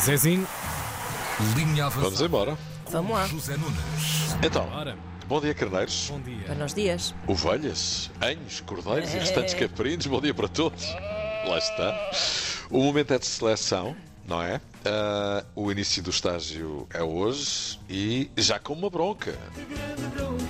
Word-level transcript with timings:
Zezinho, 0.00 0.46
Linha 1.56 1.86
avançada. 1.86 2.04
Vamos 2.04 2.20
embora. 2.20 2.58
Vamos 2.90 3.12
lá. 3.12 3.26
José 3.26 3.56
Nunes. 3.56 4.36
Então, 4.42 4.68
bom 5.26 5.40
dia, 5.40 5.54
carneiros, 5.54 6.08
bom 6.10 6.20
dia. 6.20 6.46
Buenos 6.46 6.74
dias. 6.74 7.14
ovelhas, 7.26 8.10
anhos, 8.22 8.60
cordeiros 8.60 9.12
e 9.12 9.16
É. 9.16 9.20
restantes 9.20 9.54
caprinos. 9.54 10.06
Bom 10.06 10.20
dia 10.20 10.32
para 10.34 10.48
todos. 10.48 10.84
Lá 11.46 11.58
está. 11.58 12.10
O 12.70 12.82
momento 12.82 13.12
é 13.14 13.18
de 13.18 13.26
seleção, 13.26 13.96
não 14.26 14.42
é? 14.42 14.60
Ah, 14.84 15.44
o 15.54 15.70
início 15.70 16.02
do 16.02 16.10
estágio 16.10 16.86
é 16.92 17.02
hoje 17.02 17.78
e 17.88 18.30
já 18.36 18.58
com 18.58 18.72
uma 18.72 18.88
bronca. 18.90 19.36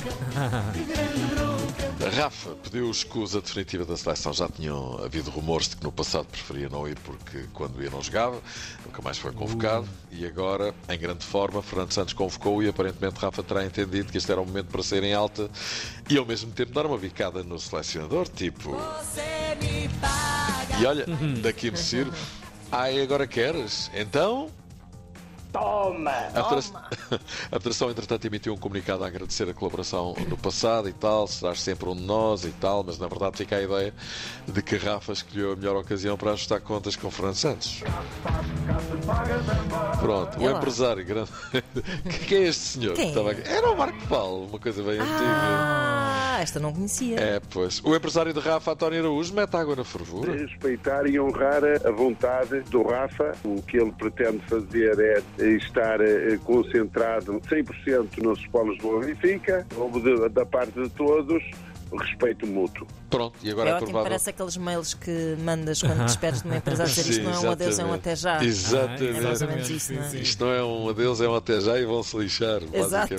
Rafa 2.16 2.50
pediu 2.62 2.90
escusa 2.90 3.40
definitiva 3.40 3.84
da 3.84 3.96
seleção. 3.96 4.32
Já 4.32 4.48
tinham 4.48 4.98
havido 5.02 5.30
rumores 5.30 5.68
de 5.68 5.76
que 5.76 5.84
no 5.84 5.92
passado 5.92 6.26
preferia 6.26 6.68
não 6.68 6.86
ir 6.86 6.98
porque 7.00 7.44
quando 7.52 7.82
ia 7.82 7.90
não 7.90 8.02
jogava, 8.02 8.40
nunca 8.84 9.02
mais 9.02 9.18
foi 9.18 9.32
convocado. 9.32 9.88
E 10.10 10.26
agora, 10.26 10.74
em 10.88 10.98
grande 10.98 11.24
forma, 11.24 11.62
Fernando 11.62 11.92
Santos 11.92 12.14
convocou 12.14 12.62
e 12.62 12.68
aparentemente 12.68 13.18
Rafa 13.18 13.42
terá 13.42 13.64
entendido 13.64 14.12
que 14.12 14.18
este 14.18 14.30
era 14.30 14.40
o 14.40 14.46
momento 14.46 14.66
para 14.66 14.82
sair 14.82 15.04
em 15.04 15.14
alta 15.14 15.50
e 16.08 16.16
ao 16.16 16.24
mesmo 16.24 16.50
tempo 16.52 16.72
dar 16.72 16.86
uma 16.86 16.98
bicada 16.98 17.42
no 17.42 17.58
selecionador, 17.58 18.28
tipo. 18.28 18.76
E 20.80 20.86
olha, 20.86 21.06
daqui 21.42 21.70
me 21.70 21.78
sirvo. 21.78 22.16
Ai, 22.70 23.00
agora 23.00 23.26
queres? 23.26 23.90
Então. 23.94 24.50
Toma! 25.52 26.10
A 27.50 27.58
Federação, 27.58 27.90
entretanto, 27.90 28.24
emitiu 28.26 28.52
um 28.52 28.56
comunicado 28.56 29.04
a 29.04 29.06
agradecer 29.06 29.48
a 29.48 29.54
colaboração 29.54 30.14
no 30.28 30.36
passado 30.36 30.88
e 30.88 30.92
tal, 30.92 31.26
serás 31.26 31.60
sempre 31.60 31.88
um 31.88 31.94
de 31.94 32.02
nós 32.02 32.44
e 32.44 32.50
tal, 32.50 32.84
mas 32.84 32.98
na 32.98 33.08
verdade 33.08 33.36
fica 33.36 33.56
a 33.56 33.62
ideia 33.62 33.94
de 34.46 34.62
que 34.62 34.76
Rafa 34.76 35.12
escolheu 35.12 35.52
a 35.52 35.56
melhor 35.56 35.76
ocasião 35.76 36.16
para 36.16 36.32
ajustar 36.32 36.60
contas 36.60 36.96
com 36.96 37.10
Fernando 37.10 37.36
Santos. 37.36 37.82
Pronto, 40.00 40.38
o 40.38 40.50
empresário 40.50 41.04
grande. 41.04 41.30
Quem 42.28 42.38
é 42.38 42.48
este 42.48 42.62
senhor? 42.62 42.94
Quem 42.94 43.04
que 43.04 43.10
estava 43.10 43.30
aqui? 43.32 43.48
Era 43.48 43.70
o 43.70 43.76
Marco 43.76 44.06
Paulo, 44.08 44.46
uma 44.46 44.58
coisa 44.58 44.82
bem 44.82 44.98
antiga. 44.98 46.15
Ah, 46.36 46.42
esta 46.42 46.60
não 46.60 46.70
conhecia. 46.70 47.18
É, 47.18 47.40
pois. 47.50 47.80
O 47.82 47.96
empresário 47.96 48.30
de 48.30 48.40
Rafa, 48.40 48.72
António 48.72 49.00
Araújo, 49.00 49.32
mete 49.32 49.56
água 49.56 49.74
na 49.74 49.84
fervura. 49.84 50.32
Respeitar 50.32 51.06
e 51.06 51.18
honrar 51.18 51.62
a 51.64 51.90
vontade 51.90 52.60
do 52.70 52.82
Rafa. 52.82 53.32
O 53.42 53.62
que 53.62 53.78
ele 53.78 53.90
pretende 53.92 54.40
fazer 54.46 54.98
é 55.00 55.46
estar 55.56 55.98
eh, 56.02 56.38
concentrado 56.44 57.40
100% 57.40 58.18
nos 58.18 58.46
polos 58.48 58.76
do 58.78 59.00
Benfica. 59.00 59.66
Houve 59.76 60.28
da 60.28 60.44
parte 60.44 60.78
de 60.78 60.90
todos 60.90 61.42
respeito 61.92 62.46
mútuo. 62.46 62.86
Pronto, 63.08 63.38
e 63.42 63.50
agora 63.50 63.70
É 63.70 63.72
é, 63.72 63.74
ótimo, 63.76 63.86
provável. 63.90 64.08
parece 64.10 64.30
aqueles 64.30 64.56
mails 64.56 64.94
que 64.94 65.36
mandas 65.40 65.80
quando 65.80 65.98
te 66.00 66.04
despedes 66.06 66.42
de 66.42 66.48
uma 66.48 66.56
empresa 66.56 66.82
a 66.82 66.86
dizer 66.86 67.10
isto 67.10 67.22
não 67.22 67.32
é 67.32 67.38
um 67.38 67.50
adeus, 67.50 67.78
é 67.78 67.84
um 67.84 67.92
até 67.92 68.16
já. 68.16 68.44
Exatamente. 68.44 69.04
É 69.04 69.20
mais 69.20 69.42
ou 69.42 69.48
menos 69.48 69.70
isso, 69.70 69.86
sim, 69.86 69.94
não 69.94 70.02
é? 70.02 70.08
sim. 70.08 70.18
Isto 70.20 70.44
não 70.44 70.52
é 70.52 70.64
um 70.64 70.88
adeus, 70.88 71.20
é 71.20 71.28
um 71.28 71.34
até 71.34 71.60
já 71.60 71.78
e 71.78 71.84
vão-se 71.84 72.16
lixar, 72.18 72.60
Exato. 72.72 73.14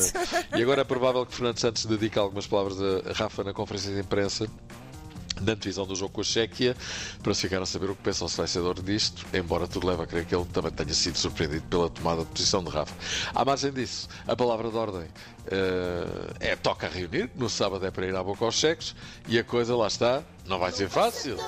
E 0.55 0.61
agora 0.61 0.81
é 0.81 0.83
provável 0.83 1.25
que 1.25 1.33
Fernando 1.33 1.59
Santos 1.59 1.85
dedique 1.85 2.19
algumas 2.19 2.45
palavras 2.47 2.77
a 2.81 3.13
Rafa 3.13 3.43
na 3.43 3.53
conferência 3.53 3.93
de 3.93 3.99
imprensa. 3.99 4.47
Na 5.41 5.53
antevisão 5.53 5.85
do 5.85 5.95
jogo 5.95 6.13
com 6.13 6.21
a 6.21 6.23
Chequia, 6.23 6.75
para 7.21 7.33
se 7.33 7.41
ficar 7.41 7.61
a 7.61 7.65
saber 7.65 7.89
o 7.89 7.95
que 7.95 8.03
pensa 8.03 8.25
o 8.25 8.29
selecionador 8.29 8.81
disto, 8.83 9.25
embora 9.33 9.67
tudo 9.67 9.87
leve 9.87 10.03
a 10.03 10.07
crer 10.07 10.25
que 10.25 10.35
ele 10.35 10.45
também 10.45 10.71
tenha 10.71 10.93
sido 10.93 11.17
surpreendido 11.17 11.63
pela 11.69 11.89
tomada 11.89 12.21
de 12.21 12.27
posição 12.27 12.63
de 12.63 12.69
Rafa. 12.69 12.93
À 13.33 13.45
margem 13.45 13.71
disso, 13.71 14.07
a 14.27 14.35
palavra 14.35 14.69
de 14.69 14.75
ordem 14.75 15.07
eh, 15.49 16.51
é 16.51 16.55
toca 16.55 16.87
a 16.87 16.89
reunir, 16.89 17.29
no 17.35 17.49
sábado 17.49 17.85
é 17.85 17.91
para 17.91 18.05
ir 18.05 18.15
à 18.15 18.23
boca 18.23 18.43
aos 18.43 18.55
cheques, 18.55 18.95
e 19.27 19.39
a 19.39 19.43
coisa 19.43 19.75
lá 19.75 19.87
está, 19.87 20.23
não 20.45 20.59
vai 20.59 20.71
ser 20.71 20.89
fácil. 20.89 21.37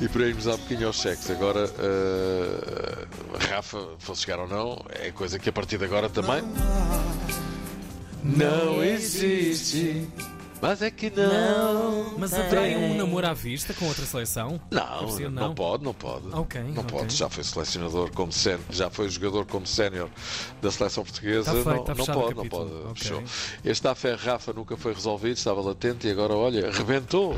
E 0.00 0.08
para 0.08 0.26
irmos 0.26 0.48
há 0.48 0.56
bocadinho 0.56 0.86
aos 0.86 0.96
cheques, 0.96 1.30
agora, 1.30 1.70
eh, 1.78 3.06
Rafa, 3.50 3.78
fosse 3.98 4.22
chegar 4.22 4.40
ou 4.40 4.48
não, 4.48 4.84
é 4.90 5.10
coisa 5.10 5.38
que 5.38 5.48
a 5.48 5.52
partir 5.52 5.78
de 5.78 5.84
agora 5.84 6.08
também. 6.08 6.42
Não 8.22 8.82
existe, 8.82 10.08
mas 10.60 10.82
é 10.82 10.90
que 10.90 11.10
não. 11.10 12.14
Mas 12.18 12.32
haverá 12.32 12.62
Tem. 12.62 12.76
um 12.76 12.96
namoro 12.96 13.26
à 13.26 13.34
vista 13.34 13.74
com 13.74 13.86
outra 13.86 14.04
seleção? 14.04 14.60
Não, 14.70 15.02
não, 15.02 15.30
não. 15.30 15.54
pode, 15.54 15.84
não 15.84 15.94
pode. 15.94 16.26
Ok, 16.32 16.60
não 16.62 16.82
ok. 16.82 16.98
pode. 16.98 17.14
Já 17.14 17.28
foi 17.28 17.44
selecionador 17.44 18.10
como 18.12 18.32
sénior, 18.32 18.60
já 18.70 18.90
foi 18.90 19.08
jogador 19.08 19.46
como 19.46 19.66
sénior 19.66 20.08
da 20.60 20.70
seleção 20.70 21.04
portuguesa. 21.04 21.44
Tá 21.44 21.52
feito, 21.52 21.66
não, 21.66 21.84
tá 21.84 21.94
não 21.94 22.04
pode, 22.06 22.34
não 22.34 22.48
pode. 22.48 22.70
Ok. 22.72 22.94
Fechou. 22.96 23.22
Este 23.64 23.88
afé 23.88 24.14
Rafa 24.14 24.52
nunca 24.52 24.76
foi 24.76 24.92
resolvido, 24.94 25.36
estava 25.36 25.60
latente 25.60 26.06
e 26.06 26.10
agora, 26.10 26.34
olha, 26.34 26.70
rebentou. 26.70 27.34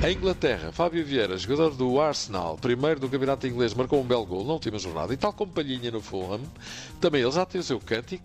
A 0.00 0.12
Inglaterra, 0.12 0.70
Fábio 0.70 1.04
Vieira, 1.04 1.36
jogador 1.36 1.74
do 1.74 2.00
Arsenal, 2.00 2.56
primeiro 2.56 3.00
do 3.00 3.08
campeonato 3.08 3.48
inglês, 3.48 3.74
marcou 3.74 4.00
um 4.00 4.04
belo 4.04 4.24
gol 4.24 4.44
na 4.44 4.52
última 4.52 4.78
jornada 4.78 5.12
e 5.12 5.16
tal 5.16 5.32
como 5.32 5.50
Palhinha 5.50 5.90
no 5.90 6.00
Fulham, 6.00 6.40
também 7.00 7.20
ele 7.20 7.32
já 7.32 7.44
tem 7.44 7.60
o 7.60 7.64
seu 7.64 7.80
cântico. 7.80 8.22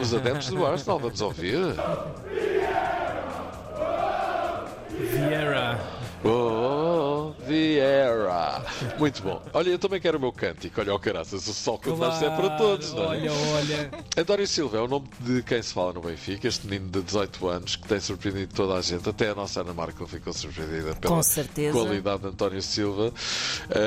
Os 0.00 0.12
adeptos 0.12 0.48
do 0.48 0.66
Arsenal, 0.66 0.98
vamos 0.98 1.22
ouvir. 1.22 1.56
Muito 8.98 9.22
bom. 9.22 9.42
Olha, 9.52 9.70
eu 9.70 9.78
também 9.78 10.00
quero 10.00 10.16
o 10.16 10.20
meu 10.20 10.32
cântico. 10.32 10.80
Olha, 10.80 10.94
o 10.94 10.98
caraças, 10.98 11.46
o 11.46 11.52
sol 11.54 11.78
que 11.78 11.90
nasce 11.90 12.24
é 12.24 12.30
para 12.30 12.50
todos, 12.56 12.92
não 12.92 13.04
é? 13.04 13.06
Olha, 13.18 13.32
olha. 13.32 13.90
António 14.16 14.46
Silva 14.46 14.78
é 14.78 14.80
o 14.80 14.88
nome 14.88 15.06
de 15.20 15.42
quem 15.42 15.60
se 15.62 15.74
fala 15.74 15.92
no 15.92 16.00
Benfica, 16.00 16.48
este 16.48 16.66
menino 16.66 16.90
de 16.90 17.02
18 17.02 17.48
anos 17.48 17.76
que 17.76 17.86
tem 17.86 18.00
surpreendido 18.00 18.54
toda 18.54 18.74
a 18.74 18.80
gente, 18.80 19.08
até 19.08 19.30
a 19.30 19.34
nossa 19.34 19.60
Ana 19.60 19.74
Marco 19.74 20.06
ficou 20.06 20.32
surpreendida 20.32 20.94
pela 20.96 21.14
Com 21.16 21.22
certeza. 21.22 21.78
qualidade 21.78 22.22
de 22.22 22.28
António 22.28 22.62
Silva, 22.62 23.12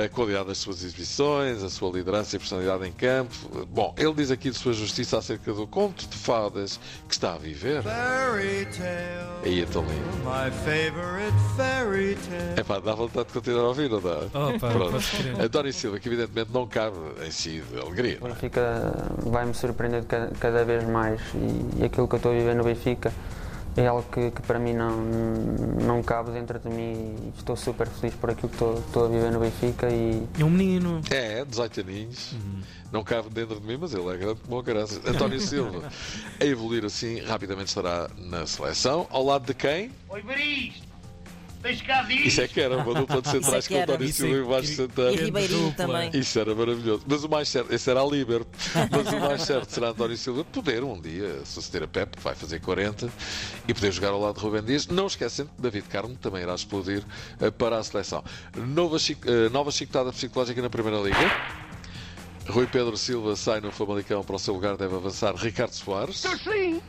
a 0.06 0.10
qualidade 0.10 0.48
das 0.50 0.58
suas 0.60 0.84
exibições, 0.84 1.64
a 1.64 1.70
sua 1.70 1.92
liderança 1.92 2.36
e 2.36 2.40
personalidade 2.40 2.88
em 2.88 2.92
campo. 2.92 3.66
Bom, 3.70 3.94
ele 3.98 4.14
diz 4.14 4.30
aqui 4.30 4.50
de 4.52 4.58
sua 4.58 4.74
justiça 4.74 5.18
acerca 5.18 5.52
do 5.54 5.66
conto 5.66 6.08
de 6.08 6.18
fadas 6.18 6.80
que 7.08 7.14
está 7.16 7.34
a 7.34 7.38
viver. 7.38 7.82
Fairy 7.82 8.66
tale, 8.68 9.30
Aí 9.46 9.62
é 9.62 9.66
tão 9.66 9.82
lindo. 9.84 10.18
my 10.24 10.52
favorite 10.64 11.34
fairy 11.56 12.16
tale. 12.16 12.60
É 12.60 12.64
pá, 12.64 12.80
dá 12.80 12.94
vontade 12.94 13.28
de 13.28 13.34
continuar 13.34 13.64
a 13.64 13.68
ouvir, 13.70 13.90
não 13.90 14.00
dá? 14.02 14.20
Opa, 14.34 14.70
Pronto. 14.70 14.99
António 15.40 15.74
Silva, 15.74 16.00
que 16.00 16.08
evidentemente 16.08 16.52
não 16.52 16.68
cabe 16.68 16.98
em 17.26 17.32
si 17.32 17.62
de 17.72 17.80
alegria. 17.80 18.18
O 18.22 18.26
Benfica 18.26 18.94
vai-me 19.18 19.54
surpreender 19.54 20.04
cada, 20.06 20.28
cada 20.40 20.66
vez 20.66 20.88
mais 20.88 21.20
e, 21.78 21.84
aquilo 21.84 22.08
que 22.08 22.16
eu 22.16 22.18
estou 22.18 22.32
a 22.32 22.36
viver 22.36 22.56
no 22.56 22.64
Benfica 22.64 23.12
é 23.78 23.88
algo 23.88 24.04
que, 24.12 24.32
que 24.32 24.42
para 24.42 24.60
mim 24.60 24.74
não, 24.74 24.98
não 25.82 26.04
cabe 26.04 26.32
dentro 26.32 26.60
de 26.60 26.70
mim 26.70 27.16
e 27.24 27.34
estou 27.38 27.56
super 27.56 27.88
feliz 27.88 28.16
por 28.16 28.30
aquilo 28.30 28.50
que 28.50 28.56
estou, 28.56 28.80
estou 28.80 29.06
a 29.06 29.08
viver 29.08 29.32
no 29.32 29.40
Benfica 29.40 29.90
e 29.90 30.28
É 30.38 30.44
um 30.44 30.50
menino. 30.50 31.02
É, 31.10 31.46
18 31.46 31.82
aninhos. 31.82 32.36
Não 32.92 33.04
cabe 33.04 33.30
dentro 33.30 33.60
de 33.60 33.66
mim, 33.66 33.78
mas 33.80 33.94
ele 33.94 34.08
é 34.10 34.18
grande 34.18 34.40
como 34.42 34.60
o 34.60 34.64
caraças. 34.64 35.00
António 35.06 35.40
Silva, 35.40 35.90
a 36.42 36.46
evoluir 36.46 36.84
assim, 36.84 37.22
rapidamente 37.22 37.68
estará 37.68 38.10
na 38.18 38.46
seleção. 38.48 39.08
Ao 39.10 39.24
lado 39.24 39.46
de 39.46 39.54
quem? 39.54 39.92
Oi, 40.10 40.22
Varisto! 40.22 40.89
Isso 42.26 42.40
é 42.42 42.48
que 42.48 42.62
era 42.62 42.78
uma 42.78 42.94
dupla 42.94 43.22
de 43.22 43.30
centrais 43.30 43.68
que 43.68 43.74
com. 43.76 43.82
António 43.82 44.06
Isso 44.08 44.22
Silva 44.22 44.36
é- 44.36 44.40
e 44.40 44.44
Vasco 44.44 44.66
e- 44.66 44.72
E 44.72 44.76
Santana. 44.76 45.12
Ribeirinho 45.12 45.74
também. 45.74 46.10
Isso 46.14 46.40
era 46.40 46.56
maravilhoso. 46.56 47.04
Mas 47.06 47.24
o 47.24 47.30
mais 47.30 47.50
certo, 47.50 47.74
esse 47.74 47.90
era 47.90 48.02
a 48.02 48.06
Liber. 48.06 48.46
Mas 48.90 49.08
o 49.14 49.20
mais 49.20 49.42
certo 49.42 49.70
será 49.70 49.90
António 49.90 50.18
Silva 50.18 50.44
poder 50.46 50.84
um 50.84 51.00
dia 51.00 51.42
suceder 51.46 51.84
a 51.84 51.88
Pep, 51.88 52.16
que 52.18 52.24
vai 52.24 52.34
fazer 52.36 52.60
40, 52.62 53.10
e 53.68 53.74
poder 53.74 53.92
jogar 53.92 54.10
ao 54.10 54.22
lado 54.22 54.36
de 54.36 54.42
Rubem 54.42 54.64
Dias. 54.64 54.88
Não 54.88 55.08
esquecendo 55.08 55.50
que 55.56 55.62
David 55.62 55.88
Carmo 55.90 56.16
também 56.16 56.42
irá 56.44 56.56
explodir 56.56 57.04
eh, 57.42 57.52
para 57.52 57.78
a 57.78 57.84
seleção. 57.84 58.24
Nova, 58.56 58.98
eh, 58.98 59.50
nova 59.50 59.72
chicotada 59.72 60.12
psicológica 60.14 60.62
na 60.62 60.70
Primeira 60.70 61.00
Liga. 61.00 61.18
Rui 62.48 62.66
Pedro 62.68 62.98
Silva 62.98 63.36
sai 63.36 63.60
no 63.62 63.72
Famalicão 63.72 64.24
para 64.24 64.36
o 64.36 64.40
seu 64.40 64.54
lugar, 64.56 64.76
deve 64.78 64.96
avançar 64.96 65.36
Ricardo 65.36 65.74
Soares, 65.74 66.22
Sim! 66.44 66.82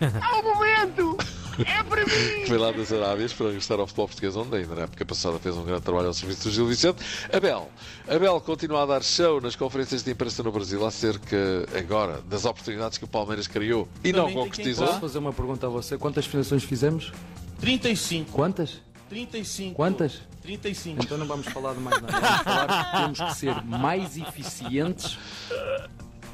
Há 0.00 0.38
um 0.38 0.42
momento! 0.54 1.16
É 1.60 1.82
para 1.82 2.04
que 2.04 2.10
mim! 2.10 2.46
foi 2.46 2.58
lá 2.58 2.72
das 2.72 2.92
Arábias 2.92 3.32
para 3.32 3.46
regressar 3.46 3.78
ao 3.78 3.86
futebol 3.86 4.08
português, 4.08 4.36
onde 4.36 4.56
ainda 4.56 4.74
na 4.74 4.82
época 4.82 5.04
passada 5.04 5.38
fez 5.38 5.56
um 5.56 5.64
grande 5.64 5.82
trabalho 5.82 6.08
ao 6.08 6.14
serviço 6.14 6.44
do 6.44 6.50
Gil 6.50 6.66
Vicente. 6.66 7.02
Abel, 7.32 7.70
Abel 8.08 8.40
continua 8.40 8.82
a 8.82 8.86
dar 8.86 9.02
show 9.02 9.40
nas 9.40 9.56
conferências 9.56 10.02
de 10.02 10.10
imprensa 10.10 10.42
no 10.42 10.52
Brasil 10.52 10.84
acerca 10.86 11.36
agora 11.76 12.20
das 12.22 12.44
oportunidades 12.44 12.98
que 12.98 13.04
o 13.04 13.08
Palmeiras 13.08 13.46
criou 13.46 13.88
e 14.02 14.12
não 14.12 14.26
Também 14.26 14.34
concretizou. 14.36 14.86
Posso 14.86 15.00
fazer 15.00 15.18
uma 15.18 15.32
pergunta 15.32 15.66
a 15.66 15.70
você? 15.70 15.98
Quantas 15.98 16.26
finalizações 16.26 16.64
fizemos? 16.64 17.12
35. 17.60 18.32
Quantas? 18.32 18.80
35. 19.08 19.74
Quantas? 19.74 20.20
35. 20.42 21.04
Então 21.04 21.18
não 21.18 21.26
vamos 21.26 21.46
falar 21.46 21.74
de 21.74 21.80
mais 21.80 22.00
nada. 22.00 22.18
Vamos 22.18 22.42
falar 22.42 22.84
que 22.84 22.96
temos 22.98 23.20
que 23.20 23.38
ser 23.38 23.62
mais 23.62 24.16
eficientes 24.16 25.18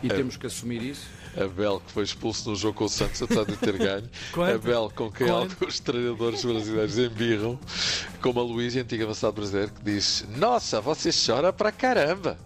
e 0.03 0.09
temos 0.09 0.37
que 0.37 0.47
assumir 0.47 0.83
isso. 0.83 1.07
Abel, 1.37 1.81
que 1.85 1.93
foi 1.93 2.05
expulso 2.05 2.51
no 2.51 2.57
jogo 2.57 2.75
com 2.79 2.85
o 2.85 2.89
Santos, 2.89 3.23
apesar 3.23 3.45
de 3.45 3.57
ter 3.57 3.77
ganho. 3.77 4.09
Quanto? 4.33 4.55
Abel, 4.55 4.93
com 4.95 5.11
quem 5.11 5.27
Quanto? 5.27 5.53
alguns 5.53 5.79
treinadores 5.81 6.45
brasileiros 6.45 6.99
embirram, 6.99 7.59
como 8.21 8.41
a 8.41 8.43
Luís, 8.43 8.75
antigo 8.77 9.05
avançado 9.05 9.35
brasileiro, 9.35 9.73
que 9.73 9.85
diz: 9.85 10.25
Nossa, 10.37 10.81
você 10.81 11.11
chora 11.13 11.53
pra 11.53 11.71
caramba. 11.71 12.39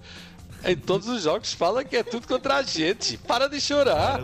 Em 0.64 0.76
todos 0.76 1.08
os 1.08 1.22
jogos 1.24 1.52
fala 1.52 1.84
que 1.84 1.96
é 1.96 2.02
tudo 2.02 2.28
contra 2.28 2.56
a 2.56 2.62
gente. 2.62 3.16
Para 3.16 3.48
de 3.48 3.60
chorar. 3.60 4.20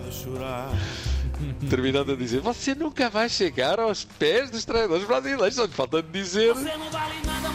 Terminando 1.71 2.13
a 2.13 2.17
dizer: 2.17 2.41
Você 2.41 2.75
nunca 2.75 3.09
vai 3.09 3.29
chegar 3.29 3.79
aos 3.81 4.05
pés 4.05 4.51
dos 4.51 4.65
treinadores 4.65 5.07
brasileiros. 5.07 5.55
Só 5.55 5.65
lhe 5.65 5.73
falta 5.73 6.03
de 6.03 6.11
dizer. 6.11 6.55
não 6.55 6.91
vale 6.91 7.15
nada, 7.25 7.48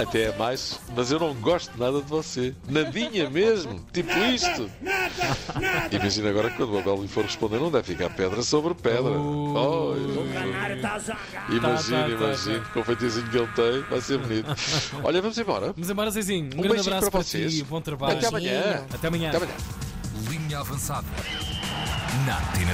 Até 0.00 0.22
é 0.24 0.36
mais, 0.36 0.80
mas 0.96 1.10
eu 1.12 1.18
não 1.18 1.34
gosto 1.34 1.76
nada 1.78 2.00
de 2.00 2.08
você. 2.08 2.54
Nadinha 2.68 3.28
mesmo, 3.28 3.80
tipo 3.92 4.10
isto. 4.18 4.70
Imagina 5.92 6.30
agora 6.30 6.50
que 6.50 6.56
quando 6.56 6.72
o 6.74 6.78
Abel 6.78 7.02
lhe 7.02 7.08
for 7.08 7.24
responder, 7.24 7.58
não 7.58 7.70
deve 7.70 7.92
ficar 7.94 8.10
pedra 8.10 8.42
sobre 8.42 8.74
pedra. 8.74 9.10
Oh, 9.12 9.94
imagina, 9.96 10.60
Tá, 10.80 10.98
tá, 10.98 11.14
tá, 11.32 11.46
imagina, 11.50 12.60
com 12.72 12.80
o 12.80 12.84
feitiçozinho 12.84 13.28
que 13.30 13.36
ele 13.36 13.46
tem, 13.48 13.80
vai 13.90 14.00
ser 14.00 14.18
bonito. 14.18 14.46
Olha, 15.04 15.20
vamos 15.20 15.36
embora. 15.36 15.72
Vamos 15.72 15.90
embora, 15.90 16.10
Zezinho. 16.10 16.50
Um, 16.56 16.58
Um 16.60 16.62
grande 16.62 16.80
abraço 16.80 17.00
para 17.02 17.10
para, 17.10 17.22
vocês. 17.22 17.54
ti. 17.56 17.64
Bom 17.64 17.80
trabalho. 17.80 18.16
Até 18.16 18.26
amanhã. 18.28 18.84
Até 18.92 19.08
amanhã. 19.08 19.28
Até 19.28 19.36
amanhã. 19.38 19.52
Linha 20.30 20.58
avançada. 20.60 21.06
Na 22.26 22.40